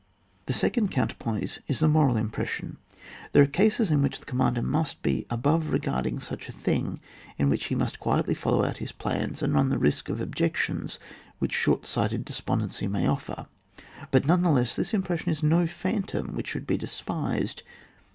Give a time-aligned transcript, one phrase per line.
[0.47, 2.77] The second counterpoise is the moral impression.
[3.33, 6.99] There are cases in which the commander must be above regarding such a thing,
[7.37, 10.23] in which he must quietly follow out his plans, and run the risk of the
[10.23, 10.97] ob jections
[11.37, 13.45] which short sighted despondency may offer;
[14.09, 16.47] but nevertheless, this im pression is no phantom which.
[16.47, 17.61] should be despised.